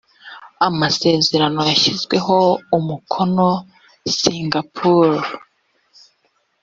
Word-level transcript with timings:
amasezerano 0.67 1.59
yashyiriweho 1.69 2.37
umukonoi 2.75 4.11
singapour 4.17 5.15